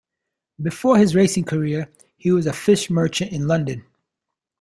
[0.59, 3.85] Before his racing career he was a fish merchant in London.